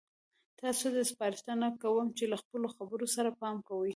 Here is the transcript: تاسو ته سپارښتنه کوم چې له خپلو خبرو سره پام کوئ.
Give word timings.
تاسو 0.61 0.85
ته 0.93 1.01
سپارښتنه 1.11 1.67
کوم 1.81 2.05
چې 2.17 2.23
له 2.31 2.37
خپلو 2.41 2.67
خبرو 2.75 3.05
سره 3.15 3.29
پام 3.41 3.57
کوئ. 3.67 3.89